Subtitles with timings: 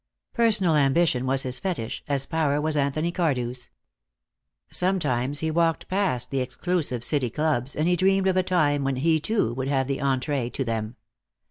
[0.33, 3.69] Personal ambition was his fetish, as power was Anthony Cardew's.
[4.71, 8.95] Sometimes he walked past the exclusive city clubs, and he dreamed of a time when
[8.95, 10.95] he, too, would have the entree to them.